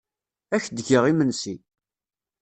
Ad 0.53 0.59
ak-d-geɣ 0.61 1.03
imensi. 1.11 1.55